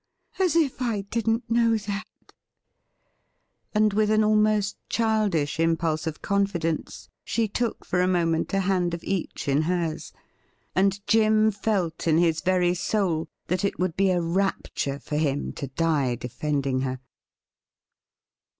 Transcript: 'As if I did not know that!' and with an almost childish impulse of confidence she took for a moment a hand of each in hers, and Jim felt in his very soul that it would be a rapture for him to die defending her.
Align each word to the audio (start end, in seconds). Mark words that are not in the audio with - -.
'As 0.43 0.55
if 0.55 0.81
I 0.81 1.01
did 1.01 1.27
not 1.27 1.43
know 1.47 1.77
that!' 1.77 2.05
and 3.75 3.93
with 3.93 4.09
an 4.09 4.23
almost 4.23 4.77
childish 4.89 5.59
impulse 5.59 6.07
of 6.07 6.23
confidence 6.23 7.07
she 7.23 7.47
took 7.47 7.85
for 7.85 8.01
a 8.01 8.07
moment 8.07 8.51
a 8.55 8.61
hand 8.61 8.95
of 8.95 9.03
each 9.03 9.47
in 9.47 9.61
hers, 9.61 10.11
and 10.73 11.05
Jim 11.05 11.51
felt 11.51 12.07
in 12.07 12.17
his 12.17 12.41
very 12.41 12.73
soul 12.73 13.27
that 13.45 13.63
it 13.63 13.77
would 13.77 13.95
be 13.95 14.09
a 14.09 14.19
rapture 14.19 14.97
for 14.97 15.17
him 15.17 15.51
to 15.53 15.67
die 15.67 16.15
defending 16.15 16.81
her. 16.81 16.99